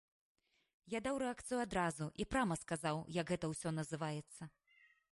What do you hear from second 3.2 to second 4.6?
як гэта ўсё называецца.